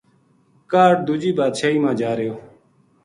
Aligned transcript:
کاہڈ 0.71 0.95
دوجی 1.05 1.31
بادشاہی 1.37 1.77
ما 1.83 1.91
جا 1.99 2.11
رہیو 2.17 2.35